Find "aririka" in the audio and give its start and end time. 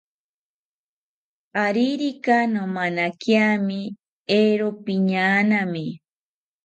1.63-2.35